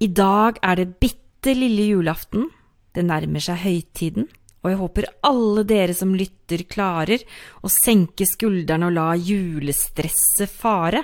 [0.00, 2.46] I dag er det bitte lille julaften.
[2.94, 4.24] Det nærmer seg høytiden,
[4.64, 7.20] og jeg håper alle dere som lytter, klarer
[7.60, 11.02] å senke skuldrene og la julestresset fare,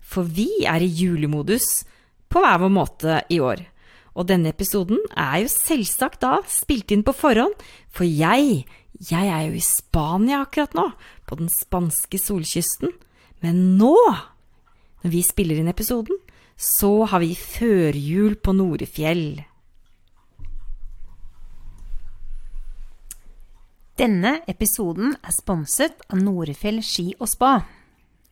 [0.00, 1.68] for vi er i julemodus
[2.32, 3.66] på hver vår måte i år.
[4.18, 7.54] Og denne episoden er jo selvsagt da spilt inn på forhånd,
[7.94, 8.64] for jeg,
[8.98, 10.88] jeg er jo i Spania akkurat nå,
[11.28, 12.90] på den spanske solkysten.
[13.44, 13.94] Men nå,
[15.04, 16.18] når vi spiller inn episoden,
[16.58, 19.28] så har vi førjul på Norefjell.
[23.98, 27.60] Denne episoden er sponset av Norefjell ski og spa.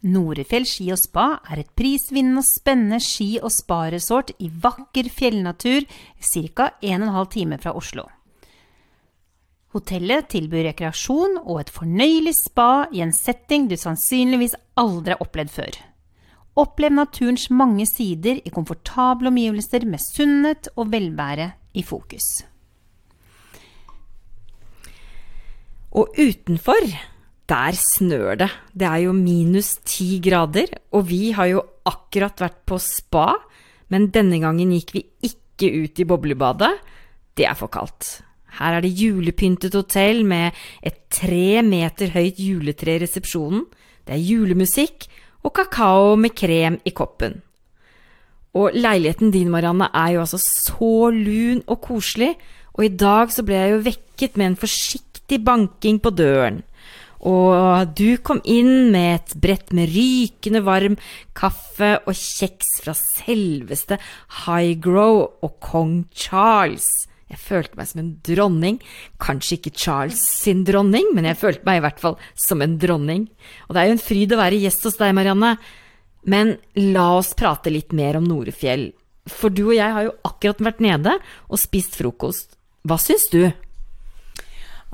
[0.06, 5.86] Norefjell ski og spa er et prisvinnende og spennende ski- og sparesort i vakker fjellnatur
[6.20, 6.70] ca.
[6.80, 8.06] 1 12 time fra Oslo.
[9.74, 15.52] Hotellet tilbyr rekreasjon og et fornøyelig spa i en setting du sannsynligvis aldri har opplevd
[15.52, 15.78] før.
[16.56, 22.46] Opplev naturens mange sider i komfortable omgivelser med sunnhet og velvære i fokus.
[25.92, 26.88] Og utenfor,
[27.46, 28.50] der snør det.
[28.74, 33.32] Det er jo minus ti grader, og vi har jo akkurat vært på spa,
[33.92, 36.72] men denne gangen gikk vi ikke ut i boblebadet.
[37.36, 38.20] Det er for kaldt.
[38.58, 43.66] Her er det julepyntet hotell med et tre meter høyt juletre i resepsjonen.
[44.06, 45.06] Det er julemusikk
[45.44, 47.42] og kakao med krem i koppen.
[48.56, 52.32] Og leiligheten din, Marianne, er jo altså så lun og koselig,
[52.72, 56.62] og i dag så ble jeg jo vekket med en forsiktig banking på døren.
[57.24, 60.96] Og du kom inn med et brett med rykende varm
[61.36, 63.98] kaffe og kjeks fra selveste
[64.44, 66.88] Highgrow og kong Charles.
[67.26, 68.76] Jeg følte meg som en dronning.
[69.22, 73.26] Kanskje ikke Charles sin dronning, men jeg følte meg i hvert fall som en dronning.
[73.66, 75.56] Og det er jo en fryd å være gjest hos deg, Marianne.
[76.26, 76.54] Men
[76.94, 78.92] la oss prate litt mer om Norefjell.
[79.26, 81.16] For du og jeg har jo akkurat vært nede
[81.50, 82.54] og spist frokost.
[82.86, 83.48] Hva syns du?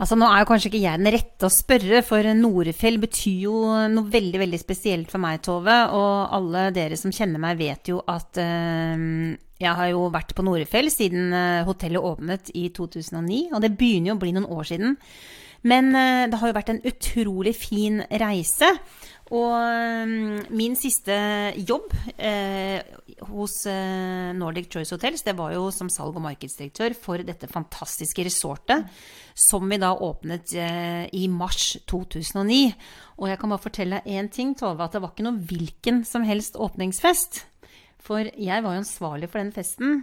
[0.01, 3.57] Altså, nå er jo kanskje ikke jeg den rette å spørre, for Norefjell betyr jo
[3.93, 5.75] noe veldig, veldig spesielt for meg, Tove.
[5.93, 9.05] Og alle dere som kjenner meg, vet jo at eh,
[9.63, 13.53] jeg har jo vært på Norefjell siden uh, hotellet åpnet i 2009.
[13.53, 14.97] Og det begynner jo å bli noen år siden.
[15.69, 18.73] Men eh, det har jo vært en utrolig fin reise.
[19.33, 21.15] Og um, min siste
[21.65, 22.83] jobb eh,
[23.31, 28.27] hos eh, Nordic Choice Hotels, det var jo som salg- og markedsdirektør for dette fantastiske
[28.29, 28.85] resortet,
[29.33, 32.61] som vi da åpnet eh, i mars 2009.
[33.23, 36.29] Og jeg kan bare fortelle én ting, Tove, at det var ikke noe hvilken som
[36.29, 37.47] helst åpningsfest.
[38.05, 40.03] For jeg var jo ansvarlig for den festen.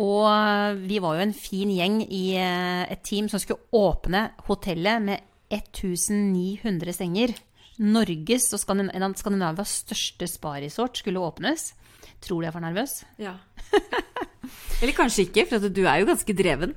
[0.00, 5.10] Og vi var jo en fin gjeng i eh, et team som skulle åpne hotellet
[5.10, 7.36] med 1900 senger.
[7.80, 11.72] Norges og Skandinavias største sparesort skulle åpnes.
[12.22, 13.02] Tror du jeg var nervøs?
[13.18, 13.38] Ja.
[14.82, 16.74] Eller kanskje ikke, for du er jo ganske dreven.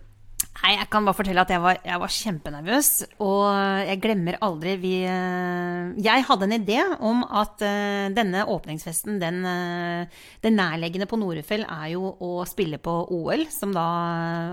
[0.55, 2.89] Nei, jeg kan bare fortelle at jeg var, jeg var, kjempenervøs.
[3.21, 3.43] Og
[3.85, 10.09] jeg glemmer aldri vi Jeg hadde en idé om at uh, denne åpningsfesten, den, den
[10.41, 13.85] det nærliggende på Norefjell, er jo å spille på OL, som da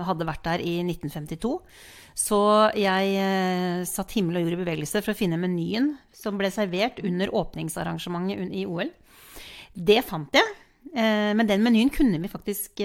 [0.05, 1.55] hadde vært der i 1952.
[2.17, 2.39] Så
[2.77, 7.01] jeg uh, satt himmel og jord i bevegelse for å finne menyen som ble servert
[7.03, 8.91] under åpningsarrangementet i OL.
[9.73, 10.59] Det fant jeg.
[10.93, 12.83] Men den menyen kunne vi faktisk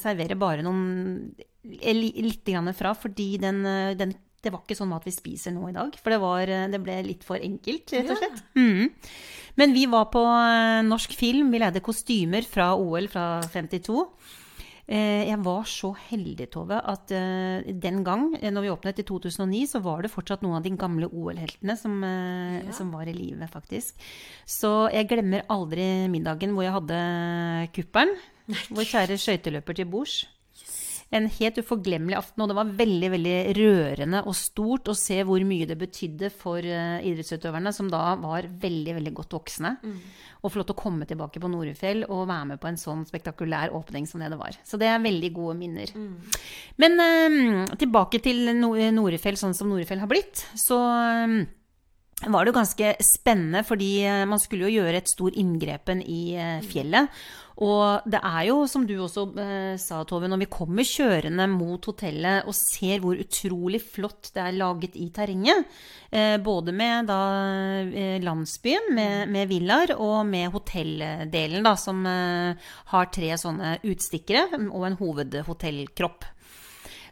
[0.00, 1.28] servere bare noen
[1.62, 3.60] litt fra, fordi den,
[3.94, 5.94] den, det var ikke sånn mat vi spiser nå i dag.
[6.00, 8.42] For det, var, det ble litt for enkelt, rett og slett.
[8.58, 8.90] Mm.
[9.60, 10.22] Men vi var på
[10.88, 11.52] norsk film.
[11.54, 14.02] Vi leide kostymer fra OL fra 52.
[14.84, 20.04] Jeg var så heldig, Tove, at den gang, når vi åpnet i 2009, så var
[20.04, 22.74] det fortsatt noen av de gamle OL-heltene som, ja.
[22.76, 23.96] som, var i live, faktisk.
[24.44, 27.00] Så jeg glemmer aldri middagen hvor jeg hadde
[27.72, 28.12] kuppelen.
[28.76, 30.20] Vår kjære skøyteløper til bords
[31.14, 35.42] en helt uforglemmelig aften, og det var veldig veldig rørende og stort å se hvor
[35.46, 39.76] mye det betydde for uh, idrettsutøverne, som da var veldig veldig godt voksne.
[39.84, 39.96] Mm.
[40.44, 44.08] Og til å komme tilbake på Norefjell og være med på en sånn spektakulær åpning
[44.10, 44.58] som det det var.
[44.66, 45.92] Så det er veldig gode minner.
[45.94, 46.14] Mm.
[46.82, 50.42] Men uh, tilbake til Norefjell sånn som Norefjell har blitt.
[50.58, 51.38] Så um,
[52.24, 56.22] var det jo ganske spennende, fordi man skulle jo gjøre et stor inngrepen i
[56.64, 57.10] fjellet.
[57.62, 61.86] Og det er jo, som du også eh, sa, Tove, når vi kommer kjørende mot
[61.86, 65.70] hotellet og ser hvor utrolig flott det er laget i terrenget,
[66.10, 67.20] eh, både med da,
[67.86, 74.48] eh, landsbyen, med, med villaer, og med hotelldelen, da, som eh, har tre sånne utstikkere
[74.66, 76.26] og en hovedhotellkropp.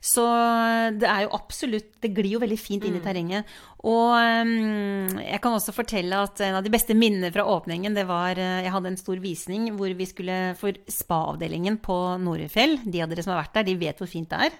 [0.02, 0.22] Så
[0.99, 3.46] det er jo absolutt Det glir jo veldig fint inn i terrenget.
[3.87, 8.08] Og um, jeg kan også fortelle at en av de beste minnene fra åpningen, det
[8.10, 13.12] var Jeg hadde en stor visning hvor vi skulle For spa-avdelingen på Norefjell, de av
[13.12, 14.58] dere som har vært der, de vet hvor fint det er.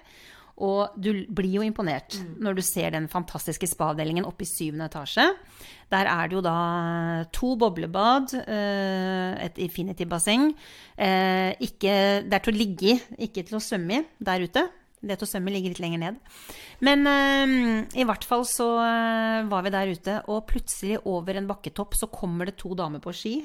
[0.63, 2.35] Og du blir jo imponert mm.
[2.45, 5.25] når du ser den fantastiske spa-avdelingen oppe i syvende etasje.
[5.91, 6.57] Der er det jo da
[7.33, 10.51] to boblebad, et infinity-basseng.
[10.93, 12.95] Det er til å ligge i,
[13.27, 14.65] ikke til å svømme i der ute.
[15.03, 16.19] Det til å svømme ligger litt lenger ned.
[16.83, 21.49] Men uh, i hvert fall så uh, var vi der ute, og plutselig over en
[21.49, 23.35] bakketopp så kommer det to damer på ski.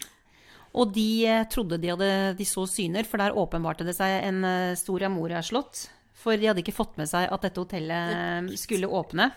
[0.79, 4.45] Og de uh, trodde de, hadde, de så syner, for der åpenbarte det seg en
[4.79, 5.89] Storia Moria-slott
[6.19, 9.29] for de hadde ikke fått med seg at dette hotellet skulle åpne.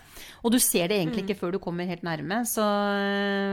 [0.42, 2.40] Og du ser det egentlig ikke før du kommer helt nærme.
[2.48, 2.64] Så,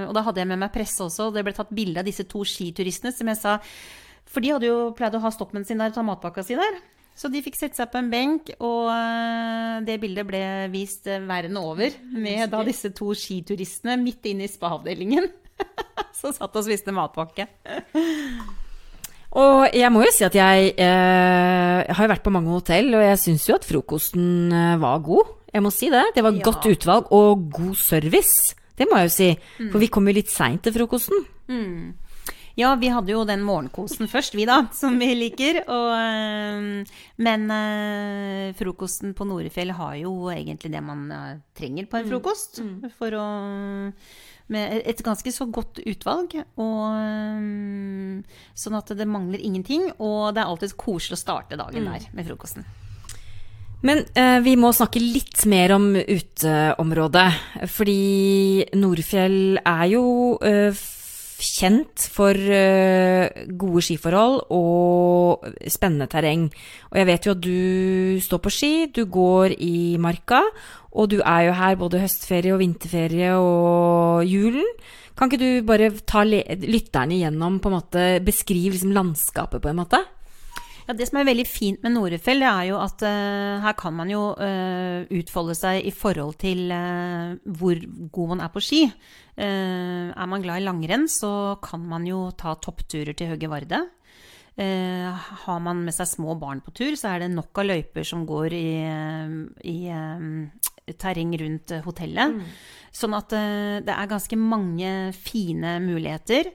[0.07, 2.25] og da hadde jeg med meg presse også, og det ble tatt bilde av disse
[2.29, 3.59] to skituristene, som jeg sa
[4.29, 6.81] For de hadde jo pleid å ha stoppen sin der og ta matpakka si der.
[7.19, 11.19] Så de fikk sette seg på en benk, og eh, det bildet ble vist eh,
[11.27, 15.27] verden over med da disse to skituristene midt inne i spa-avdelingen.
[16.19, 17.49] Så satt og spiste matpakke.
[19.37, 23.03] Og jeg må jo si at jeg, eh, har jo vært på mange hotell, og
[23.03, 25.35] jeg syns jo at frokosten eh, var god.
[25.53, 26.05] Jeg må si det.
[26.15, 26.45] Det var ja.
[26.45, 28.55] godt utvalg og god service.
[28.79, 29.29] Det må jeg jo si.
[29.59, 29.69] Mm.
[29.73, 31.27] For vi kom jo litt seint til frokosten.
[31.51, 31.97] Mm.
[32.59, 35.61] Ja, vi hadde jo den morgenkosen først, vi da, som vi liker.
[35.71, 42.01] Og, øh, men øh, frokosten på Norefjell har jo egentlig det man øh, trenger på
[42.01, 42.11] en mm.
[42.11, 42.59] frokost.
[42.65, 42.89] Mm.
[42.99, 43.27] For å
[44.49, 46.35] med et ganske så godt utvalg.
[46.57, 48.19] Og, um,
[48.57, 49.87] sånn at det mangler ingenting.
[50.01, 51.91] Og det er alltid koselig å starte dagen mm.
[51.93, 52.67] der med frokosten.
[53.85, 57.27] Men eh, vi må snakke litt mer om uteområdet.
[57.71, 57.99] Fordi
[58.75, 60.03] Nordfjell er jo
[60.43, 60.73] eh,
[61.39, 63.27] kjent for uh,
[63.59, 66.47] gode skiforhold og spennende terreng.
[66.91, 70.43] Og jeg vet jo at du står på ski, du går i marka,
[70.91, 74.65] og du er jo her både høstferie og vinterferie og julen.
[75.17, 79.81] Kan ikke du bare ta lytterne igjennom, på en måte, beskrive liksom landskapet på en
[79.81, 79.99] måte?
[80.89, 84.09] Ja, Det som er veldig fint med Norefjell, er jo at uh, her kan man
[84.09, 87.77] jo uh, utfolde seg i forhold til uh, hvor
[88.09, 88.81] god man er på ski.
[89.39, 93.77] er man glad i langrenn, så kan man jo ta toppturer til Høge Varde.
[95.45, 98.25] har man med seg små barn på tur, så er det nok av løyper som
[98.27, 98.83] går i,
[99.63, 99.77] i
[100.91, 102.35] terreng rundt hotellet.
[102.35, 102.43] Mm.
[102.91, 106.51] Sånn at det er ganske mange fine muligheter.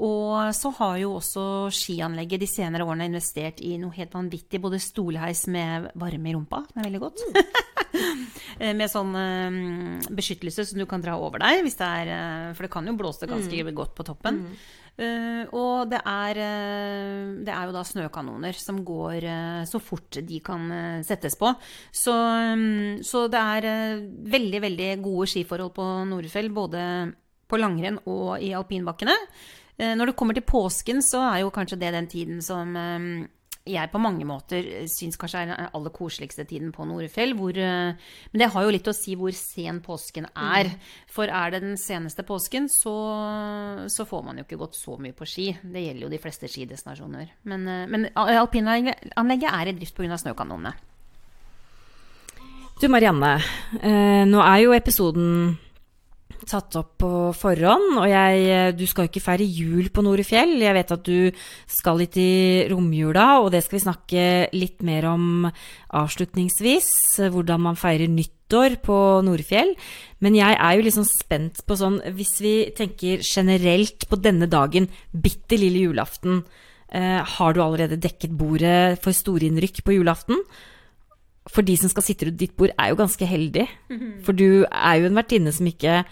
[0.00, 1.42] Og så har jo også
[1.76, 4.60] skianlegget de senere årene investert i noe helt vanvittig.
[4.62, 7.24] Både stolheis med varme i rumpa, som er veldig godt.
[7.90, 8.24] Mm.
[8.80, 9.56] med sånn um,
[10.16, 12.96] beskyttelse som du kan dra over deg, hvis det er uh, For det kan jo
[12.98, 13.72] blåse ganske mm.
[13.76, 14.42] godt på toppen.
[14.46, 14.60] Mm.
[15.00, 19.28] Uh, og det er, uh, det er jo da snøkanoner som går
[19.68, 20.64] så fort de kan
[21.04, 21.52] settes på.
[21.92, 26.82] Så, um, så det er veldig, veldig gode skiforhold på Norefjell, både
[27.50, 29.16] på langrenn og i alpinbakkene.
[29.80, 33.28] Eh, når det kommer til påsken, så er jo kanskje det den tiden som eh,
[33.70, 37.32] jeg på mange måter syns kanskje er den aller koseligste tiden på Norefjell.
[37.38, 37.94] Hvor, eh,
[38.32, 40.68] men det har jo litt å si hvor sen påsken er.
[40.68, 40.90] Mm.
[41.12, 42.94] For er det den seneste påsken, så,
[43.88, 45.48] så, får man jo ikke gått så mye på ski.
[45.62, 47.32] Det gjelder jo de fleste skidestinasjoner.
[47.48, 50.20] Men, men alpinanlegget er i drift pga.
[50.20, 50.76] snøkanonene.
[52.80, 53.34] Du Marianne,
[54.24, 55.58] nå er jo episoden
[56.48, 57.98] tatt opp på forhånd.
[58.00, 60.56] Og jeg, du skal jo ikke feire jul på Norefjell.
[60.62, 64.24] Jeg vet at du skal litt i romjula, og det skal vi snakke
[64.56, 65.48] litt mer om
[66.00, 66.90] avslutningsvis.
[67.32, 69.74] Hvordan man feirer nyttår på Norefjell.
[70.24, 74.88] Men jeg er jo liksom spent på sånn Hvis vi tenker generelt på denne dagen,
[75.12, 76.42] bitte lille julaften.
[76.90, 80.40] Eh, har du allerede dekket bordet for storinnrykk på julaften?
[81.48, 83.68] For de som skal sitte rundt ditt bord, er jo ganske heldig.
[84.26, 86.02] For du er jo en vertinne som ikke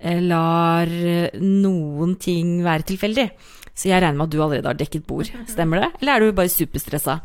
[0.00, 0.88] Eh, lar
[1.36, 3.26] noen ting være tilfeldig.
[3.80, 5.90] Så jeg regner med at du allerede har dekket bord, stemmer det?
[6.02, 7.20] Eller er du bare superstressa?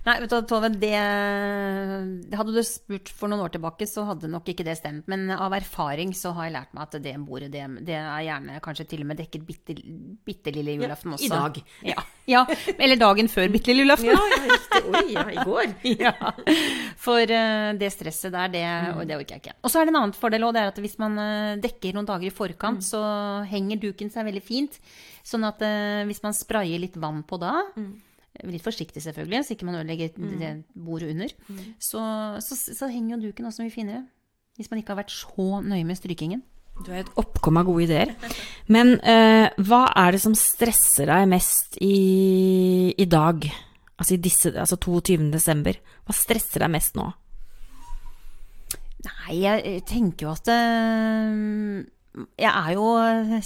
[0.00, 4.48] Nei, vet du, Tove, det Hadde du spurt for noen år tilbake, så hadde nok
[4.48, 5.04] ikke det stemt.
[5.12, 8.62] Men av erfaring så har jeg lært meg at det bordet, det, det er gjerne
[8.64, 9.76] kanskje til og med dekket bitte,
[10.26, 11.28] bitte lille julaften også.
[11.28, 11.60] I dag.
[11.92, 12.44] Ja, ja,
[12.76, 14.14] eller dagen før bitte lille julaften.
[14.14, 14.82] Ja, ja, riktig.
[14.88, 15.76] Oi, ja, i går.
[16.06, 16.14] ja.
[17.00, 19.04] For uh, det stresset der, det, mm.
[19.04, 19.58] det orker jeg ikke.
[19.60, 21.96] Og så er det en annen fordel òg, det er at hvis man uh, dekker
[21.96, 22.88] noen dager i forkant, mm.
[22.88, 23.04] så
[23.52, 24.80] henger duken seg veldig fint.
[25.30, 27.90] Sånn at eh, hvis man sprayer litt vann på da mm
[28.46, 30.28] Litt forsiktig, selvfølgelig, så ikke man ødelegger mm.
[30.40, 31.32] det bordet under.
[31.50, 31.58] Mm.
[31.82, 32.00] Så,
[32.44, 34.04] så, så, henger jo duken også mye finere.
[34.56, 36.42] Hvis man ikke har vært så nøye med strykingen.
[36.80, 38.14] Du har et oppkom av gode ideer.
[38.74, 43.44] Men eh, hva er det som stresser deg mest i, i dag?
[43.98, 45.28] Altså, i disse, altså 22.
[45.34, 45.80] desember.
[46.06, 47.10] Hva stresser deg mest nå?
[49.04, 52.86] Nei, jeg tenker jo at eh, Jeg er jo,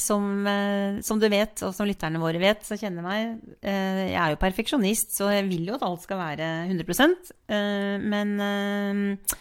[0.00, 4.20] som, eh, som du vet, og som lytterne våre vet, som kjenner meg, eh, jeg
[4.20, 7.12] er jo perfeksjonist, så jeg vil jo at alt skal være 100
[7.52, 9.36] eh, Men eh,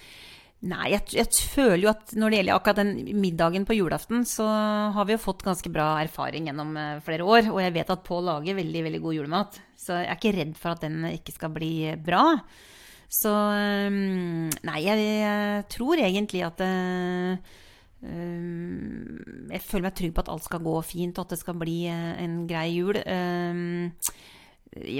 [0.63, 4.45] Nei, jeg, jeg føler jo at når det gjelder akkurat den middagen på julaften, så
[4.95, 7.49] har vi jo fått ganske bra erfaring gjennom eh, flere år.
[7.51, 9.59] Og jeg vet at Pål lager veldig, veldig god julemat.
[9.75, 12.23] Så jeg er ikke redd for at den ikke skal bli bra.
[13.11, 13.99] Så eh,
[14.69, 17.59] Nei, jeg, jeg tror egentlig at eh, eh,
[18.03, 21.83] Jeg føler meg trygg på at alt skal gå fint, og at det skal bli
[21.87, 22.99] eh, en grei jul.
[22.99, 23.91] Eh,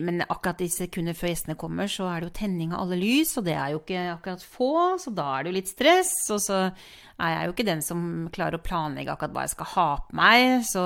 [0.06, 3.32] men akkurat i sekunder før gjestene kommer, så er det jo tenning av alle lys,
[3.40, 6.12] og det er jo ikke akkurat få, så da er det jo litt stress.
[6.36, 9.72] Og så er jeg jo ikke den som klarer å planlegge akkurat hva jeg skal
[9.74, 10.68] ha på meg.
[10.70, 10.84] Så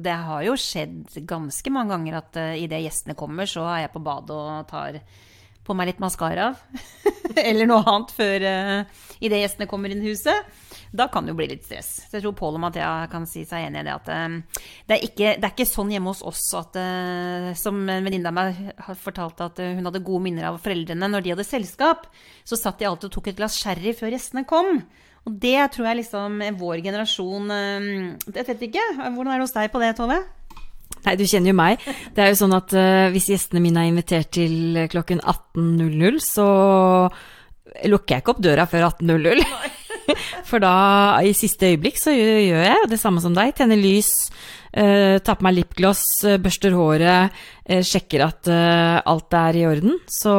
[0.00, 3.94] det har jo skjedd ganske mange ganger at uh, idet gjestene kommer, så er jeg
[3.98, 5.02] på badet og tar
[5.62, 6.54] på meg litt maskara.
[7.48, 10.61] Eller noe annet før uh, idet gjestene kommer inn i huset
[10.92, 11.90] da kan det jo bli litt stress.
[12.04, 14.98] Så jeg tror Pål og Mathea kan si seg enig i det at um, det,
[14.98, 18.36] er ikke, det, er ikke, sånn hjemme hos oss at uh, Som en venninne av
[18.36, 22.04] meg har fortalt at uh, hun hadde gode minner av foreldrene når de hadde selskap.
[22.44, 24.82] Så satt de alltid og tok et glass sherry før gjestene kom.
[25.22, 27.90] Og det tror jeg liksom vår generasjon um,
[28.28, 28.86] Jeg vet ikke.
[29.00, 30.22] Hvordan er det hos deg på det, Tove?
[31.02, 31.92] Nei, du kjenner jo meg.
[32.12, 36.48] Det er jo sånn at uh, hvis gjestene mine er invitert til klokken 18.00, så
[37.88, 39.80] lukker jeg ikke opp døra før 18.00.
[40.48, 40.74] For da,
[41.24, 43.54] i siste øyeblikk, så gjør jeg det samme som deg.
[43.56, 44.10] Tenner lys,
[44.76, 49.98] uh, tar på meg lipgloss, uh, børster håret, uh, sjekker at alt er i orden.
[50.10, 50.34] Så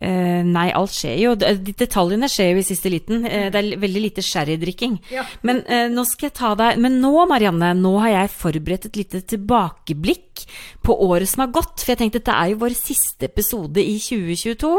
[0.00, 1.34] nei, alt skjer jo.
[1.38, 3.22] Detaljene skjer jo i siste liten.
[3.24, 4.98] det er veldig lite sherrydrikking.
[5.14, 5.24] Ja.
[5.46, 5.62] Men
[5.94, 10.44] nå skal jeg ta deg Men nå, Marianne, nå har jeg forberedt et lite tilbakeblikk
[10.84, 11.78] på året som har gått.
[11.80, 14.72] For jeg tenkte dette er jo vår siste episode i 2022.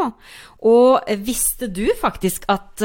[0.72, 2.84] Og visste du faktisk at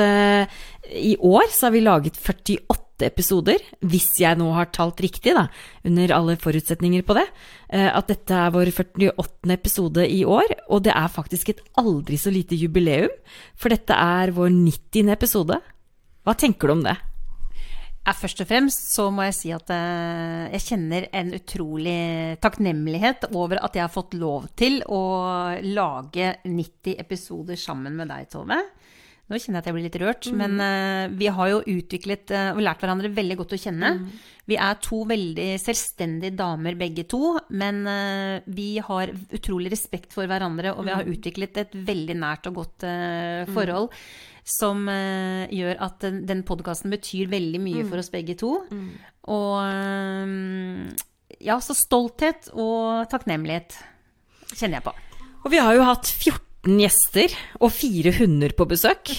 [0.91, 5.47] i år så har vi laget 48 episoder, hvis jeg nå har talt riktig, da,
[5.87, 7.26] under alle forutsetninger på det,
[7.73, 9.52] uh, at dette er vår 48.
[9.57, 13.12] episode i år, og det er faktisk et aldri så lite jubileum,
[13.59, 15.14] for dette er vår 90.
[15.14, 15.61] episode.
[16.26, 16.99] Hva tenker du om det?
[18.00, 22.00] Ja, først og fremst så må jeg si at uh, jeg kjenner en utrolig
[22.40, 25.02] takknemlighet over at jeg har fått lov til å
[25.66, 28.57] lage 90 episoder sammen med deg, Tove.
[29.31, 30.41] Nå kjenner jeg at jeg blir litt rørt, mm.
[30.41, 33.93] men uh, vi har jo utviklet uh, og lært hverandre veldig godt å kjenne.
[34.01, 34.09] Mm.
[34.51, 37.85] Vi er to veldig selvstendige damer begge to, men
[38.51, 41.13] vi har utrolig respekt for hverandre, og vi har mm.
[41.15, 43.53] utviklet et veldig nært og godt mm.
[43.55, 43.95] forhold
[44.51, 47.93] som uh, gjør at den, den podkasten betyr veldig mye mm.
[47.93, 48.57] for oss begge to.
[49.31, 49.55] Og
[51.39, 53.79] ja, så stolthet og takknemlighet
[54.57, 54.95] kjenner jeg på.
[55.45, 59.12] Og vi har jo hatt 14 gjester og fire hunder på besøk.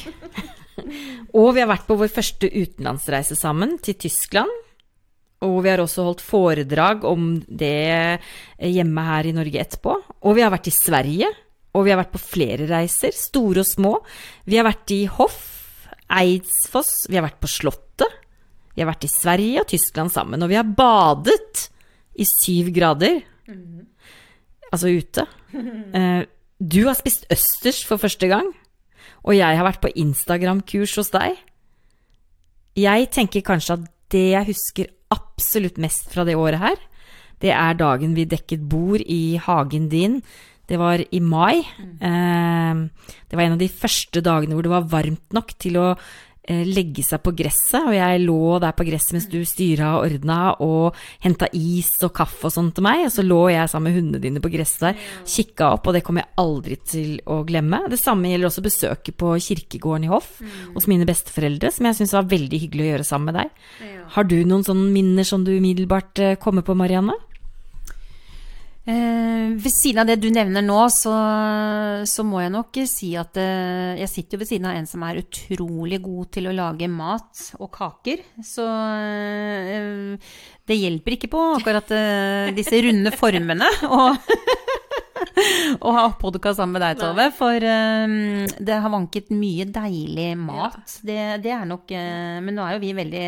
[1.38, 4.52] og vi har vært på vår første utenlandsreise sammen, til Tyskland.
[5.42, 8.20] Og vi har også holdt foredrag om det
[8.62, 9.96] hjemme her i Norge etterpå.
[10.22, 11.32] Og vi har vært i Sverige
[11.72, 13.94] og vi har vært på flere reiser, store og små.
[14.50, 15.40] Vi har vært i Hoff,
[16.12, 18.20] Eidsfoss, vi har vært på Slottet.
[18.76, 21.68] Vi har vært i Sverige og Tyskland sammen, og vi har badet
[22.20, 23.22] i syv grader.
[23.48, 23.88] Mm.
[24.72, 25.28] Altså ute.
[25.92, 26.22] Eh,
[26.62, 28.52] du har spist østers for første gang,
[29.26, 31.40] og jeg har vært på Instagram-kurs hos deg.
[32.78, 36.80] Jeg tenker kanskje at det jeg husker absolutt mest fra det året her,
[37.42, 40.22] det er dagen vi dekket bord i hagen din
[40.72, 41.64] det var i mai.
[42.00, 42.90] Mm.
[43.28, 45.98] det var en av de første dagene hvor det var varmt nok til å eh,
[46.50, 50.40] legge seg på gresset, og jeg lå der på gresset mens du styra og ordna
[50.66, 54.00] og henta is og kaffe og sånn til meg, og så lå jeg sammen med
[54.00, 57.84] hundene dine på gresset der, kikka opp, og det kommer jeg aldri til å glemme.
[57.92, 60.54] Det samme gjelder også besøket på kirkegården i Hoff mm.
[60.76, 64.00] hos mine besteforeldre, som jeg syns var veldig hyggelig å gjøre sammen med deg.
[64.16, 67.16] Har du noen sånne minner som du umiddelbart eh, kommer på, Marianne?
[68.82, 71.12] Eh, ved siden av det du nevner nå, så,
[72.10, 75.04] så må jeg nok si at eh, jeg sitter jo ved siden av en som
[75.06, 78.24] er utrolig god til å lage mat og kaker.
[78.42, 80.34] Så eh,
[80.66, 84.02] det hjelper ikke på akkurat eh, disse runde formene å
[86.00, 87.30] ha podkast sammen med deg, Tove.
[87.38, 88.18] For um,
[88.58, 90.82] det har vanket mye deilig mat.
[90.82, 91.06] Ja.
[91.06, 93.26] Det, det, er nok uh, Men nå er jo vi veldig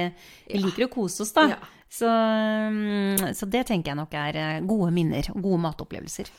[0.49, 1.51] Vi liker å kose oss, da.
[1.53, 1.61] Ja.
[1.93, 6.31] Så, mm, så, det tenker jeg nok er eh, gode minner og gode matopplevelser.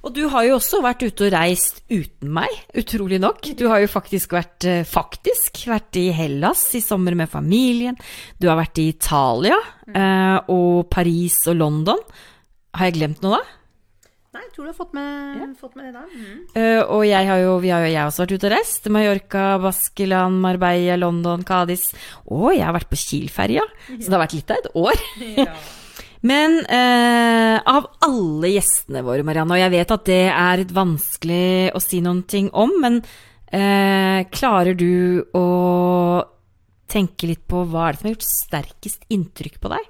[0.00, 3.50] Og du har jo også vært ute og reist uten meg, utrolig nok.
[3.58, 7.98] Du har jo faktisk vært, eh, faktisk vært i Hellas i sommer med familien.
[8.38, 9.58] Du har vært i Italia
[9.90, 10.48] mm.
[10.54, 12.00] og Paris og London.
[12.78, 13.59] Har jeg glemt noe da?
[14.30, 16.04] Nei, jeg tror du har fått med, fått med det da.
[16.06, 16.34] Mm.
[16.54, 18.84] Uh, og jeg har jo, vi har jo jeg også vært ute og reist.
[18.94, 21.88] Mallorca, Baskeland, Marbella, London, Cádiz.
[22.30, 23.64] Og jeg har vært på Kiel-ferja.
[23.88, 25.02] Så det har vært litt av et år.
[26.30, 31.82] Men uh, av alle gjestene våre, Marianne, og jeg vet at det er vanskelig å
[31.82, 35.46] si noen ting om, men uh, klarer du å
[36.90, 39.88] tenke litt på hva er det som har gjort sterkest inntrykk på deg?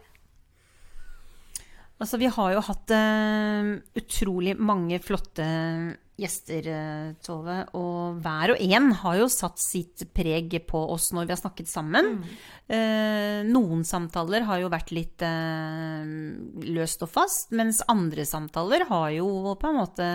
[2.00, 5.44] Altså, vi har jo hatt uh, utrolig mange flotte
[6.20, 7.56] gjester, eh, Tove.
[7.78, 11.70] Og hver og en har jo satt sitt preg på oss når vi har snakket
[11.70, 12.10] sammen.
[12.68, 15.24] Eh, noen samtaler har jo vært litt
[16.76, 20.08] løst og fast, mens andre samtaler har jo på en måte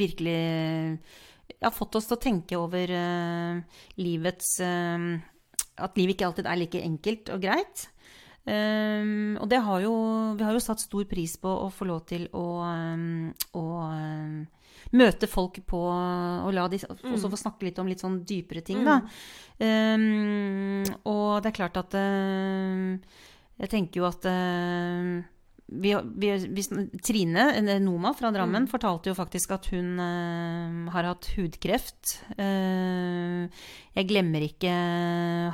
[0.00, 0.40] virkelig
[1.60, 2.88] ja, fått oss til å tenke over
[4.00, 7.88] livets At livet ikke alltid er like enkelt og greit.
[8.44, 9.92] Um, og det har jo
[10.36, 14.34] Vi har jo satt stor pris på å få lov til å, um, å um,
[14.92, 18.84] møte folk på Og la de også få snakke litt om litt sånn dypere ting,
[18.84, 18.98] da.
[21.08, 24.28] og det er klart at Jeg tenker jo at
[25.66, 26.62] vi, vi, vi,
[27.02, 28.70] Trine Noma fra Drammen mm.
[28.70, 32.18] fortalte jo faktisk at hun uh, har hatt hudkreft.
[32.36, 33.48] Uh,
[33.96, 34.74] jeg glemmer ikke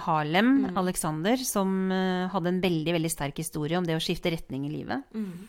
[0.05, 0.75] Harlem mm.
[0.83, 4.75] Alexander, som uh, hadde en veldig veldig sterk historie om det å skifte retning i
[4.81, 5.07] livet.
[5.15, 5.47] Mm.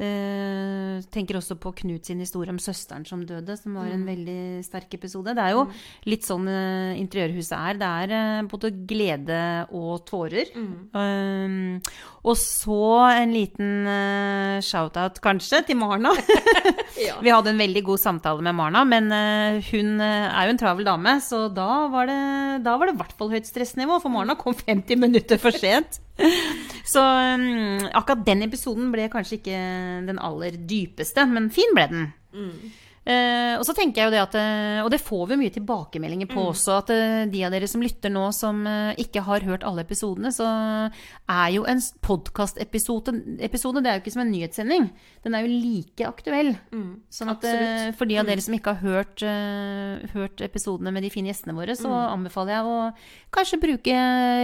[0.00, 4.06] Uh, tenker også på Knut sin historie om søsteren som døde, som var en mm.
[4.08, 5.34] veldig sterk episode.
[5.36, 5.74] Det er jo mm.
[6.08, 7.76] litt sånn uh, interiørhuset er.
[7.82, 9.42] Det er uh, både glede
[9.76, 10.54] og tårer.
[10.56, 11.82] Mm.
[12.24, 12.80] og så
[13.12, 13.90] en liten
[14.64, 16.14] shout-out, kanskje, til Marna.
[17.06, 17.18] ja.
[17.20, 19.12] Vi hadde en veldig god samtale med Marna, men
[19.68, 22.20] hun er jo en travel dame, så da var det,
[22.64, 26.00] da var det i hvert fall høyt stressnivå, for Marna kom 50 minutter for sent.
[26.90, 29.64] Så um, akkurat den episoden ble kanskje ikke
[30.08, 32.06] den aller dypeste, men fin ble den.
[32.34, 32.70] Mm.
[33.00, 36.28] Uh, og så tenker jeg jo det at uh, Og det får vi mye tilbakemeldinger
[36.28, 36.48] på mm.
[36.50, 36.74] også.
[36.82, 38.60] At uh, de av dere som lytter nå, som
[39.00, 44.24] ikke har hørt alle episodene, så er jo en podkastepisode Det er jo ikke som
[44.26, 44.90] en nyhetssending.
[45.24, 46.52] Den er jo like aktuell.
[46.74, 46.90] Mm.
[47.10, 47.46] Sånn at
[47.96, 48.46] for de av dere mm.
[48.46, 49.24] som ikke har hørt,
[50.12, 52.10] hørt, episodene med de fine gjestene våre, så mm.
[52.18, 52.78] anbefaler jeg å
[53.32, 53.96] kanskje bruke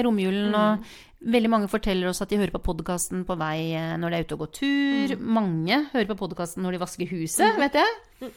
[0.06, 0.96] romjulen og mm.
[1.26, 4.26] Veldig mange forteller oss at de hører på podkasten på vei eh, når de er
[4.26, 5.16] ute og går tur.
[5.16, 5.26] Mm.
[5.38, 7.64] Mange hører på podkasten når de vasker huset, mm.
[7.64, 8.30] vet jeg.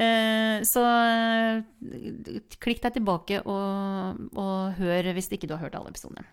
[0.00, 1.58] Uh, så uh,
[2.62, 6.24] klikk deg tilbake og, og, hør hvis ikke du har hørt alle episodene.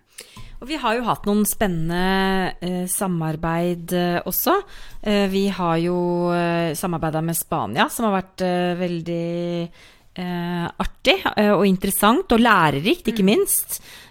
[0.62, 3.92] Og vi har jo hatt noen spennende uh, samarbeid
[4.24, 4.56] også.
[5.34, 5.98] vi har jo
[6.32, 8.48] uh, samarbeida med Spania, som har vært
[8.80, 9.28] veldig
[10.18, 11.14] artig
[11.54, 13.28] og interessant og lærerikt, ikke mm.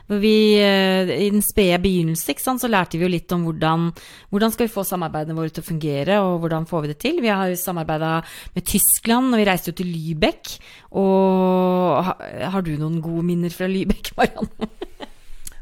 [0.09, 0.23] Minst.
[0.23, 3.93] Vi, eh, I den spede begynnelse sant, så lærte vi jo litt om hvordan,
[4.31, 7.21] hvordan skal vi få samarbeidene våre til å fungere, og hvordan får vi det til.
[7.21, 8.23] Vi har samarbeida
[8.55, 10.59] med Tyskland, og vi reiste jo til Lübeck.
[10.93, 12.17] Og har,
[12.53, 14.71] har du noen gode minner fra Lübeck, Marianne?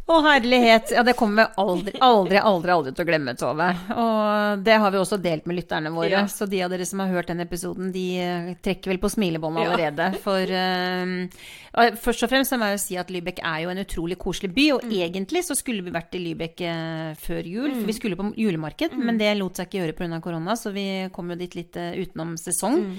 [0.05, 0.91] Å, herlighet.
[0.93, 3.71] Ja, det kommer vi aldri, aldri, aldri, aldri til å glemme, Tove.
[3.97, 6.11] Og det har vi også delt med lytterne våre.
[6.13, 6.27] Ja.
[6.29, 9.65] Så de av dere som har hørt den episoden, de eh, trekker vel på smilebåndet
[9.65, 10.11] allerede.
[10.13, 10.21] Ja.
[10.21, 13.81] For uh, først og fremst så må jeg jo si at Lybekk er jo en
[13.81, 14.71] utrolig koselig by.
[14.77, 14.97] Og mm.
[15.09, 17.85] egentlig så skulle vi vært i Lybekk uh, før jul, mm.
[17.89, 18.93] vi skulle på julemarked.
[18.93, 19.07] Mm.
[19.09, 20.21] Men det lot seg ikke gjøre pga.
[20.21, 22.83] korona, så vi kom jo dit litt uh, utenom sesong.
[22.91, 22.99] Mm.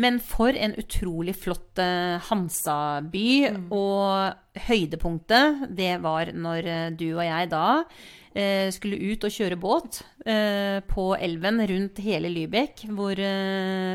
[0.00, 3.28] Men for en utrolig flott uh, Hansa-by.
[3.54, 3.66] Mm.
[3.74, 9.60] Og høydepunktet, det var når uh, du og jeg da uh, skulle ut og kjøre
[9.60, 12.86] båt på elven rundt hele Lybekk.
[12.96, 13.18] Hvor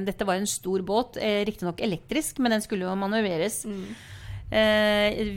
[0.05, 3.63] dette var en stor båt, uh, riktignok elektrisk, men den skulle jo manøvreres.
[3.65, 3.89] Mm.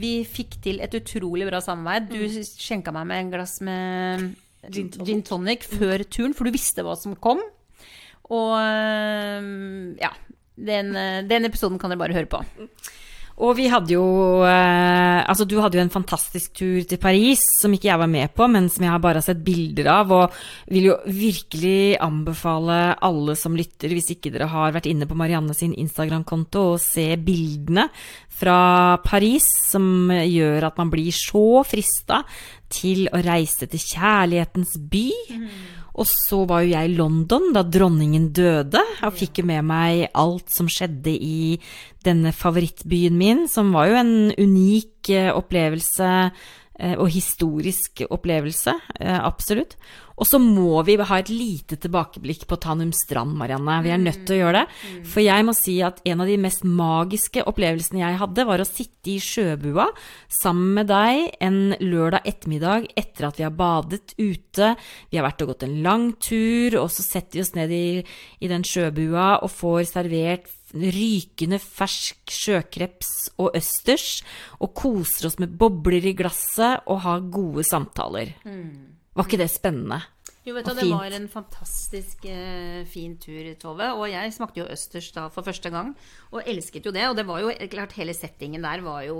[0.01, 2.07] vi fikk til et utrolig bra samarbeid.
[2.09, 2.45] Du mm.
[2.61, 4.23] skjenka meg med en glass med
[4.69, 5.07] gin tonic.
[5.09, 7.41] gin tonic før turen, for du visste hva som kom.
[8.33, 8.55] Og
[9.99, 10.13] ja,
[10.55, 12.43] den, eh, den, episoden kan dere bare høre på.
[13.41, 14.05] Og vi hadde jo
[14.45, 18.33] eh, Altså, du hadde jo en fantastisk tur til Paris som ikke jeg var med
[18.37, 20.35] på, men som jeg har bare sett bilder av, og
[20.69, 25.55] vil jo virkelig anbefale alle som lytter, hvis ikke dere har vært inne på Marianne
[25.57, 27.87] sin Instagram-konto å se bildene
[28.33, 32.21] fra Paris, som gjør at man blir så frista
[32.73, 35.07] til å reise til kjærlighetens by.
[35.33, 35.49] Mm.
[35.93, 40.07] Og så var jo jeg i London da dronningen døde, og fikk jo med meg
[40.17, 41.59] alt som skjedde i
[42.05, 46.09] denne favorittbyen min, som var jo en unik eh, opplevelse
[46.97, 48.73] og historisk opplevelse.
[48.99, 49.75] eh, Absolutt.
[50.13, 53.79] Og så må vi ha et lite tilbakeblikk på Tanum Strand, Marianne.
[53.81, 55.05] Vi er nødt til å gjøre det.
[55.09, 58.67] For jeg må si at en av de mest magiske opplevelsene jeg hadde, var å
[58.67, 59.87] sitte i sjøbua
[60.29, 64.75] sammen med deg en lørdag ettermiddag etter at vi har badet ute.
[65.09, 68.03] Vi har vært og gått en lang tur, og så setter vi oss ned i,
[68.39, 74.23] i den sjøbua og får servert rykende fersk sjøkreps og østers,
[74.59, 78.33] og koser oss med bobler i glasset og har gode samtaler.
[79.13, 80.01] Var ikke det spennende?
[80.43, 83.85] Jo, vet du, det var en fantastisk eh, fin tur, Tove.
[83.95, 85.93] Og jeg smakte jo østers da for første gang,
[86.35, 87.05] og elsket jo det.
[87.07, 89.17] Og det var jo klart, hele settingen der var jo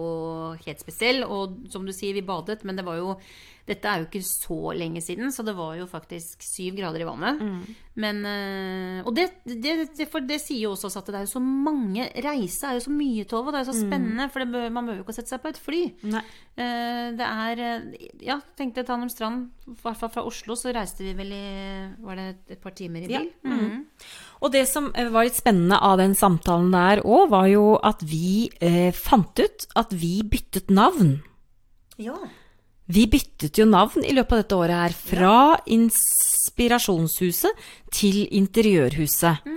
[0.66, 1.24] helt spesiell.
[1.24, 3.16] Og som du sier, vi badet, men det var jo
[3.65, 7.06] Dette er jo ikke så lenge siden, så det var jo faktisk syv grader i
[7.08, 7.38] vannet.
[7.95, 11.23] Men eh, Og det, det, det, for det sier jo også oss at det er
[11.23, 13.54] jo så mange Reise er jo så mye, Tove.
[13.54, 15.41] Det er jo så spennende, for det, bør- man behøver jo ikke å sette seg
[15.45, 15.80] på et fly.
[16.12, 16.23] Nei.
[16.58, 19.47] Eh, Det er eh, Ja, tenkte Tanum Strand.
[19.71, 21.47] I hvert fall fra Oslo så reiste vi vel i
[22.04, 23.19] Var det et par timer i Ja.
[23.23, 23.32] bil?
[23.47, 23.86] Mhm.
[24.43, 28.49] Og det som var litt spennende av den samtalen der òg, var jo at vi
[28.60, 31.21] eh, fant ut at vi byttet navn.
[31.97, 32.17] Ja.
[32.91, 35.36] Vi byttet jo navn i løpet av dette året her, fra
[35.72, 37.63] Inspirasjonshuset
[37.96, 39.48] til Interiørhuset.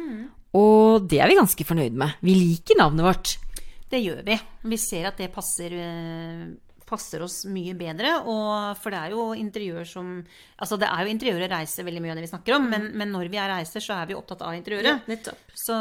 [0.57, 2.15] Og det er vi ganske fornøyd med.
[2.25, 3.35] Vi liker navnet vårt.
[3.91, 4.39] Det gjør vi.
[4.71, 6.47] Vi ser at det passer, eh,
[6.87, 8.12] passer oss mye bedre.
[8.31, 10.12] Og for det er jo interiør som
[10.57, 12.87] Altså det er jo interiør og reise veldig mye av det vi snakker om, men,
[12.96, 15.05] men når vi er reiser, så er vi opptatt av interiøret.
[15.11, 15.53] nettopp.
[15.53, 15.77] Så,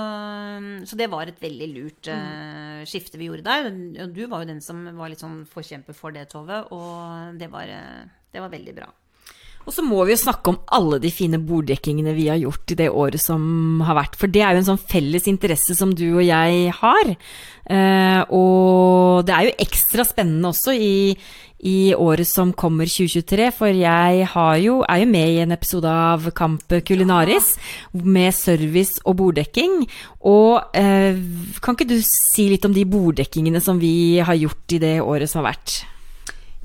[0.89, 3.69] så det var et veldig lurt uh, skifte vi gjorde der.
[4.03, 6.65] Og du var jo den som var litt sånn forkjemper for det, Tove.
[6.75, 8.03] Og det var, eh,
[8.35, 8.91] det var veldig bra.
[9.65, 12.77] Og så må vi jo snakke om alle de fine borddekkingene vi har gjort i
[12.83, 14.17] det året som har vært.
[14.19, 17.15] For det er jo en sånn felles interesse som du og jeg har.
[17.65, 21.15] Eh, og det er jo ekstra spennende også i,
[21.65, 24.27] i året som kommer 2023, for jeg
[24.61, 27.55] jo, er jo med i en episode av Kamp Kulinaris
[28.05, 29.81] med service og borddekking.
[30.29, 31.17] Og eh,
[31.57, 35.31] kan ikke du si litt om de borddekkingene som vi har gjort i det året
[35.31, 35.81] som har vært?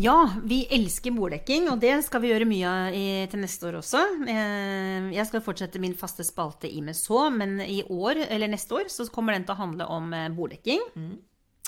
[0.00, 0.16] Ja,
[0.48, 4.00] vi elsker borddekking, og det skal vi gjøre mye av i, til neste år også.
[4.24, 8.78] Eh, Jeg skal fortsette min faste spalte i med så, men i år, eller neste
[8.78, 10.86] år, så kommer den til å handle om borddekking.
[10.96, 11.18] Mm.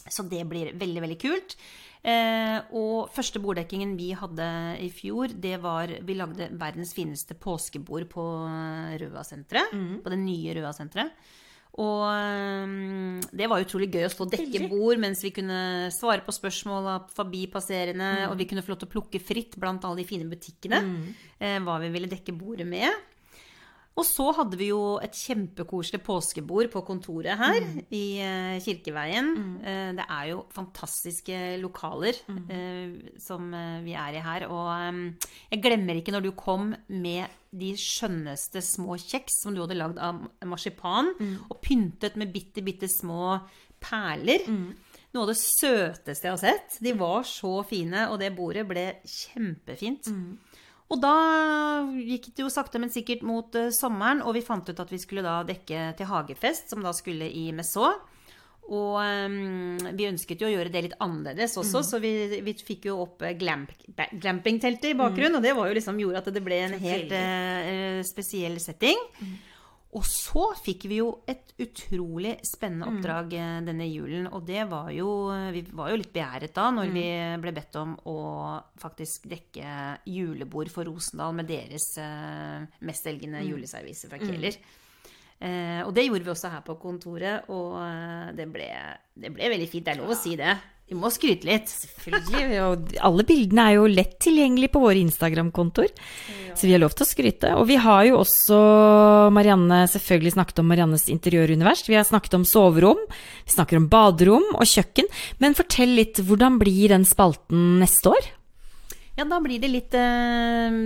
[0.08, 1.56] Så det blir veldig, veldig kult.
[2.02, 4.48] Eh, og første borddekkingen vi hadde
[4.82, 9.76] i fjor, det var Vi lagde verdens fineste påskebord på eh, Røa-senteret.
[10.02, 11.12] På det nye Røa-senteret.
[11.80, 16.34] Og det var utrolig gøy å stå og dekke bord mens vi kunne svare på
[16.36, 20.08] spørsmål av forbipasserende, og vi kunne få lov til å plukke fritt blant alle de
[20.10, 21.64] fine butikkene mm.
[21.64, 22.92] hva vi ville dekke bordet med.
[23.92, 27.58] Og så hadde vi jo et kjempekoselig påskebord på kontoret her
[27.92, 29.28] i eh, Kirkeveien.
[29.36, 29.98] Mm.
[29.98, 33.18] det er jo fantastiske lokaler mm.
[33.20, 34.46] som eh, vi er i her.
[34.48, 39.60] Og eh, jeg glemmer ikke når du kom med de skjønneste små kjeks som du
[39.60, 41.12] hadde lagd av marsipan,
[41.50, 43.36] og pyntet med bitte, bitte små
[43.82, 44.46] perler.
[45.12, 46.78] Noe av det søteste jeg har sett.
[46.80, 50.08] De var så fine, og det bordet ble kjempefint.
[50.92, 51.16] Og da
[51.96, 55.00] gikk det jo sakte, men sikkert mot eh, sommeren, og vi fant ut at vi
[55.00, 58.08] skulle da dekke til hagefest, som da skulle i Messot.
[58.72, 62.12] Og um, vi ønsket jo å gjøre det litt annerledes også, så vi,
[62.46, 63.72] vi fikk jo opp eh, glamp,
[64.12, 67.98] glampingteltet i bakgrunnen, og det var jo liksom gjorde at det ble en helt uh,
[68.06, 69.00] spesiell setting.
[69.92, 73.66] Og så fikk vi jo et utrolig spennende oppdrag mm.
[73.66, 74.28] denne julen.
[74.32, 75.08] Og det var jo
[75.52, 77.04] Vi var jo litt begjæret da når vi
[77.42, 78.18] ble bedt om å
[78.80, 79.74] faktisk dekke
[80.08, 83.50] julebord for Rosendal med deres eh, mestselgende mm.
[83.50, 84.56] juleservise fra Kjeller.
[85.42, 88.68] Eh, og det gjorde vi også her på kontoret, og eh, det, ble,
[89.18, 89.88] det ble veldig fint.
[89.88, 90.54] Det er lov å si det.
[90.92, 91.70] Vi må skryte litt.
[91.72, 92.56] Selvfølgelig.
[92.66, 95.88] Og alle bildene er jo lett tilgjengelige på våre Instagram-kontoer,
[96.52, 97.52] så vi har lov til å skryte.
[97.56, 98.58] Og vi har jo også
[99.32, 101.86] Marianne selvfølgelig snakket om Mariannes interiørunivers.
[101.88, 105.08] Vi har snakket om soverom, vi snakker om baderom og kjøkken.
[105.40, 108.32] Men fortell litt, hvordan blir den spalten neste år?
[109.12, 110.76] Ja, da blir det litt eh,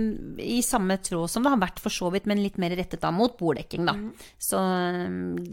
[0.43, 3.11] i samme tråd som det har vært for så vidt, men litt mer rettet da
[3.15, 3.93] mot borddekking, da.
[4.35, 5.05] Så eh,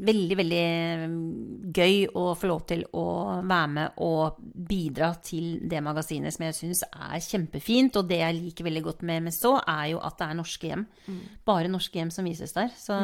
[0.09, 0.65] veldig, veldig
[1.71, 3.07] gøy å få lov til å
[3.47, 8.01] være med og bidra til det magasinet som jeg syns er kjempefint.
[8.01, 10.87] Og det jeg liker veldig godt med Messot, er jo at det er norske hjem.
[11.47, 12.75] Bare norske hjem som vises der.
[12.75, 12.99] Så,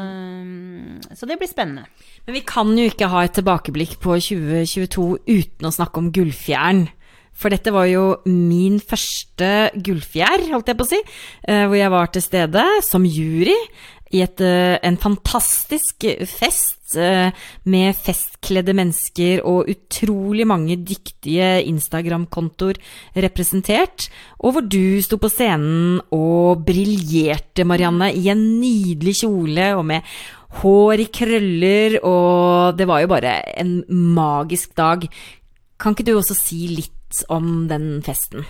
[1.14, 1.86] så det blir spennende.
[2.26, 6.88] Men vi kan jo ikke ha et tilbakeblikk på 2022 uten å snakke om Gullfjern.
[7.36, 11.00] For dette var jo min første gullfjær, holdt jeg på å si,
[11.48, 13.56] eh, hvor jeg var til stede som jury
[14.10, 17.30] i et, eh, en fantastisk fest eh,
[17.64, 22.80] med festkledde mennesker og utrolig mange dyktige Instagram-kontoer
[23.14, 24.08] representert,
[24.42, 30.02] og hvor du sto på scenen og briljerte, Marianne, i en nydelig kjole og med
[30.60, 35.06] hår i krøller, og det var jo bare en magisk dag.
[35.78, 36.96] Kan ikke du også si litt
[37.28, 38.46] om den festen?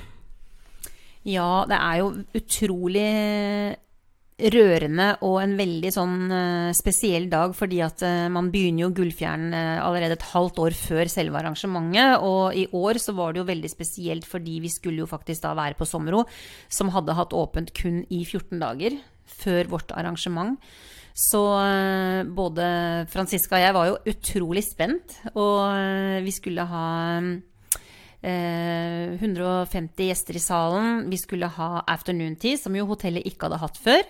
[1.26, 3.08] Ja, det er jo utrolig
[4.54, 9.50] rørende og en veldig sånn uh, spesiell dag, fordi at uh, man begynner jo Gullfjern
[9.52, 12.24] uh, allerede et halvt år før selve arrangementet.
[12.24, 15.54] Og i år så var det jo veldig spesielt fordi vi skulle jo faktisk da
[15.58, 16.24] være på Sommero,
[16.72, 18.96] som hadde hatt åpent kun i 14 dager
[19.40, 20.56] før vårt arrangement.
[21.20, 21.40] Så
[22.32, 22.64] både
[23.10, 26.84] Franziska og jeg var jo utrolig spent, og vi skulle ha
[28.22, 31.10] 150 eh, gjester i salen.
[31.10, 34.02] Vi skulle ha afternoon tea, som jo hotellet ikke hadde hatt før.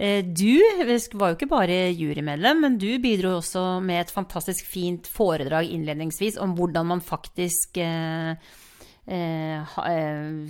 [0.00, 0.62] Eh, du
[1.12, 6.40] var jo ikke bare jurymedlem, men du bidro også med et fantastisk fint foredrag innledningsvis
[6.40, 8.32] om hvordan man faktisk eh,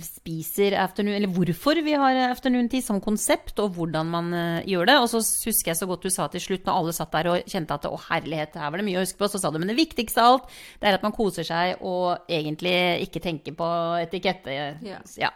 [0.05, 4.89] spiser afternoon Eller hvorfor vi har afternoon tea som konsept, og hvordan man eh, gjør
[4.89, 4.97] det.
[5.01, 7.49] Og så husker jeg så godt du sa til slutt, når alle satt der og
[7.49, 9.71] kjente at å herlighet, her var det mye å huske på, så sa du men
[9.71, 12.75] det viktigste av alt, det er at man koser seg og egentlig
[13.07, 13.69] ikke tenker på
[14.01, 14.53] etikette.
[14.85, 15.01] Ja.
[15.17, 15.33] ja.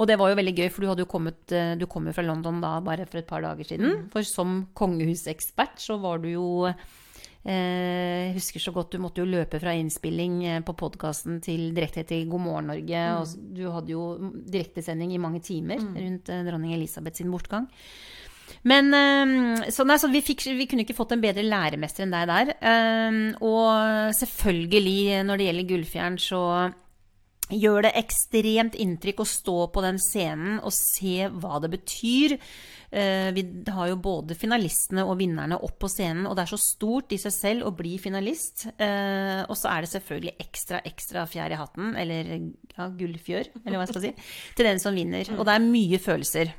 [0.00, 2.24] Og det var jo veldig gøy, for du hadde jo kommet Du kom jo fra
[2.26, 3.92] London da bare for et par dager siden.
[3.92, 4.10] Mm.
[4.12, 6.48] For som kongehusekspert så var du jo
[7.44, 11.74] jeg eh, husker så godt du måtte jo løpe fra innspilling eh, på podkasten til
[11.76, 13.02] direkte til God morgen Norge.
[13.04, 13.18] Mm.
[13.20, 14.04] Og du hadde jo
[14.48, 15.90] direktesending i mange timer mm.
[15.98, 17.68] rundt eh, dronning Elisabeth sin bortgang.
[18.64, 18.88] Men
[19.72, 22.50] så, nei, så vi, fikk, vi, kunne ikke fått en bedre læremester enn deg der.
[23.44, 26.40] Og selvfølgelig, når det gjelder Gullfjern, så
[27.52, 32.36] gjør det ekstremt inntrykk å stå på den scenen og se hva det betyr.
[32.94, 36.60] Eh, vi har jo både finalistene og vinnerne opp på scenen, og det er så
[36.62, 38.66] stort i seg selv å bli finalist.
[38.78, 43.78] Eh, og så er det selvfølgelig ekstra, ekstra fjær i hatten, eller ja, gullfjør, eller
[43.78, 44.14] hva jeg skal si,
[44.56, 45.34] til den som vinner.
[45.36, 46.54] Og det er mye følelser.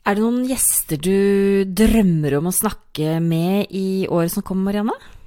[0.00, 5.19] Er det noen gjester du drømmer om å snakke med i året som kommer, Marianne?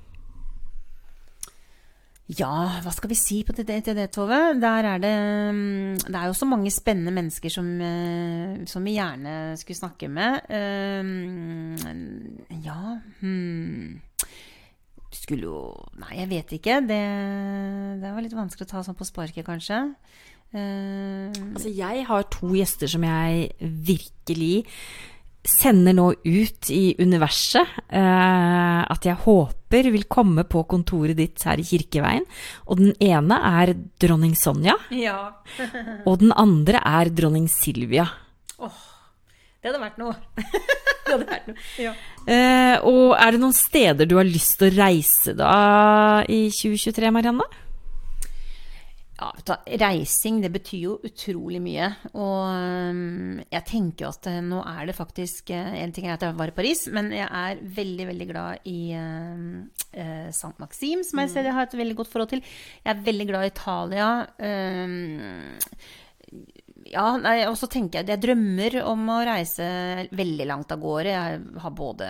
[2.31, 4.37] Ja, hva skal vi si på det, til det Tove?
[4.55, 5.15] Der er det
[5.51, 10.07] mm, Det er jo så mange spennende mennesker som, eh, som vi gjerne skulle snakke
[10.07, 10.39] med.
[10.47, 11.75] Um,
[12.63, 13.99] ja hmm.
[15.11, 15.59] Skulle jo
[15.99, 16.79] Nei, jeg vet ikke.
[16.87, 17.03] Det,
[17.99, 19.83] det var litt vanskelig å ta sånn på sparket, kanskje.
[20.53, 24.63] Uh, altså, jeg har to gjester som jeg virkelig
[25.43, 31.59] sender nå ut i universet eh, at jeg håper vil komme på kontoret ditt her
[31.59, 32.25] i Kirkeveien.
[32.69, 34.77] Og den ene er dronning Sonja.
[34.95, 35.33] Ja.
[36.07, 38.07] og den andre er dronning Silvia.
[38.63, 38.79] Oh,
[39.59, 40.15] det hadde vært noe.
[41.03, 41.67] det hadde vært noe.
[41.81, 41.95] Ja.
[42.23, 45.53] Eh, og er det noen steder du har lyst til å reise da
[46.27, 47.49] i 2023, Marianne?
[49.23, 49.31] Ja,
[49.79, 51.87] reising, det betyr jo utrolig mye.
[52.11, 56.25] Og um, jeg tenker at uh, nå er det faktisk uh, En ting er at
[56.25, 60.55] jeg var i Paris, men jeg er veldig, veldig glad i uh, uh St.
[60.59, 62.43] Maxim, som jeg jeg har et veldig godt forhold til.
[62.83, 64.09] Jeg er veldig glad i Italia.
[64.39, 65.63] Uh,
[66.89, 67.05] ja,
[67.47, 69.65] og så tenker jeg Jeg drømmer om å reise
[70.11, 71.13] veldig langt av gårde.
[71.13, 72.07] Jeg har både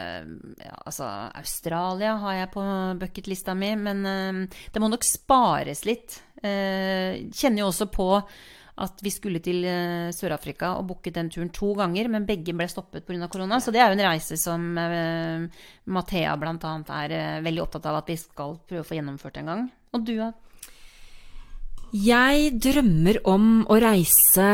[0.64, 2.68] ja, Altså, Australia har jeg på
[3.04, 6.24] bucketlista mi, men uh, det må nok spares litt.
[6.44, 8.10] Uh, kjenner jo også på
[8.84, 12.68] at vi skulle til uh, Sør-Afrika og booket den turen to ganger, men begge ble
[12.72, 13.30] stoppet pga.
[13.32, 13.62] korona.
[13.64, 16.78] Så det er jo en reise som uh, Mathea bl.a.
[17.02, 19.70] er veldig opptatt av at vi skal prøve å få gjennomført en gang.
[19.94, 20.18] Og du,
[21.94, 24.46] jeg drømmer om å reise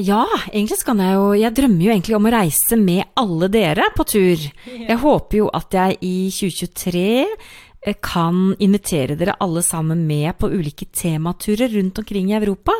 [0.00, 3.50] Ja, egentlig så kan jeg jo Jeg drømmer jo egentlig om å reise med alle
[3.52, 4.40] dere på tur.
[4.88, 7.52] Jeg håper jo at jeg i 2023 eh,
[7.94, 12.74] kan invitere dere alle sammen med på ulike tematurer rundt omkring i Europa.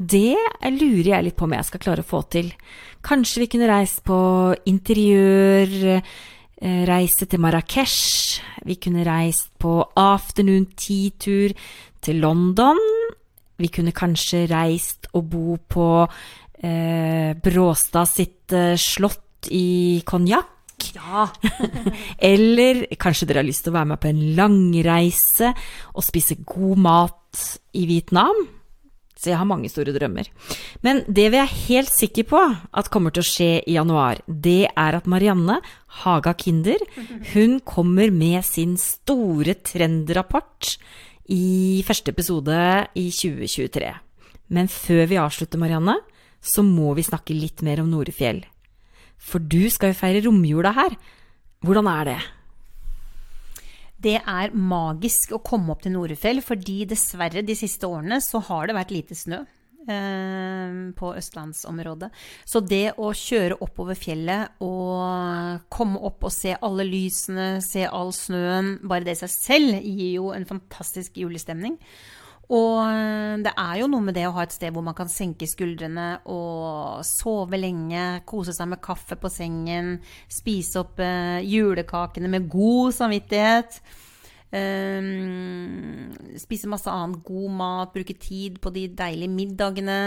[0.00, 0.34] Det
[0.64, 2.50] lurer jeg litt på om jeg skal klare å få til.
[3.04, 4.18] Kanskje vi kunne reist på
[4.66, 8.40] interiør, eh, reise til Marrakech.
[8.64, 11.54] Vi kunne reist på afternoon tea-tur
[12.00, 12.78] til London.
[13.58, 16.08] Vi kunne kanskje reist og bo på
[16.62, 20.59] eh, Bråstad sitt eh, slott i Konjakk.
[20.96, 21.26] Ja.
[22.32, 25.52] Eller kanskje dere har lyst til å være med på en langreise
[25.94, 27.44] og spise god mat
[27.76, 28.48] i Vietnam?
[29.20, 30.30] Så jeg har mange store drømmer.
[30.80, 34.70] Men det vi er helt sikre på at kommer til å skje i januar, det
[34.72, 35.58] er at Marianne
[36.00, 36.80] Haga Kinder,
[37.34, 40.78] hun kommer med sin store trendrapport
[41.30, 42.56] i første episode
[42.96, 43.92] i 2023.
[44.56, 45.98] Men før vi avslutter, Marianne,
[46.40, 48.40] så må vi snakke litt mer om Norefjell.
[49.20, 50.96] For du skal jo feire romjula her.
[51.60, 52.18] Hvordan er det?
[54.00, 58.70] Det er magisk å komme opp til Norefjell, fordi dessverre de siste årene så har
[58.70, 59.42] det vært lite snø
[59.92, 62.08] eh, på østlandsområdet.
[62.48, 68.14] Så det å kjøre oppover fjellet og komme opp og se alle lysene, se all
[68.16, 71.76] snøen, bare det i seg selv gir jo en fantastisk julestemning.
[72.50, 75.10] Og eh, det er jo noe med det å ha et sted hvor man kan
[75.10, 82.30] senke skuldrene og sove lenge, kose seg med kaffe på sengen, spise opp eh, julekakene
[82.32, 83.78] med god samvittighet.
[84.50, 86.10] Um,
[86.42, 89.98] spise masse annen god mat, bruke tid på de deilige middagene.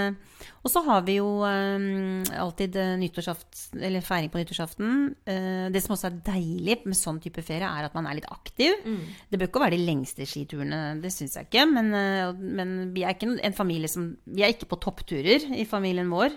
[0.63, 5.13] Og så har vi jo um, alltid eller feiring på nyttårsaften.
[5.23, 8.27] Uh, det som også er deilig med sånn type ferie, er at man er litt
[8.31, 8.75] aktiv.
[8.83, 9.03] Mm.
[9.31, 11.67] Det bør ikke være de lengste skiturene, det syns jeg ikke.
[11.71, 15.63] Men, uh, men, vi er ikke en familie som Vi er ikke på toppturer i
[15.69, 16.35] familien vår.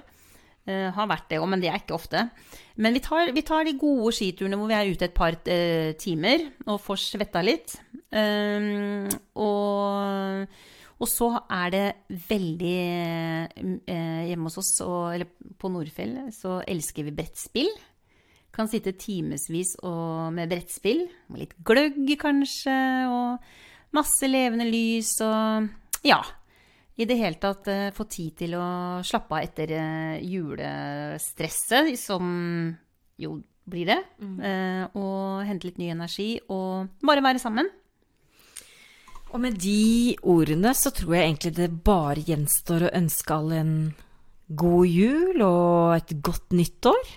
[0.66, 2.24] Uh, har vært det òg, men det er ikke ofte.
[2.82, 5.90] Men vi tar, vi tar, de gode skiturene hvor vi er ute et par uh,
[5.94, 7.76] timer og får svetta litt.
[8.10, 9.06] Um,
[9.38, 10.56] og,
[10.98, 11.84] og, så er det
[12.28, 12.80] veldig
[13.54, 17.70] uh, Hjemme hos oss, og, eller på Nordfjell, så elsker vi brettspill.
[18.56, 19.76] Kan sitte timevis
[20.32, 21.04] med brettspill.
[21.30, 22.74] med litt gløgg, kanskje.
[23.06, 25.70] Og masse levende lys og
[26.06, 26.24] Ja
[26.96, 28.66] i det hele tatt uh, få tid til å
[29.04, 32.24] slappe av etter uh, julestresset, som
[33.20, 33.36] jo
[33.68, 33.98] blir det.
[34.22, 34.38] Mm.
[34.40, 37.68] Uh, og hente litt ny energi og bare være sammen.
[39.34, 43.76] Og med de ordene så tror jeg egentlig det bare gjenstår å ønske alle en
[44.56, 47.12] god jul og et godt nyttår.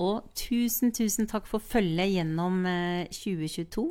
[0.00, 2.64] Og tusen, tusen takk for følget gjennom
[3.14, 3.86] 2022.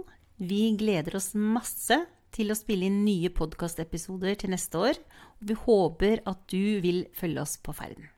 [0.50, 2.02] Vi gleder oss masse
[2.36, 5.00] til å spille inn nye podkastepisoder til neste år.
[5.40, 8.10] Og vi håper at du vil følge oss på ferden.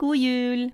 [0.00, 0.68] God jul!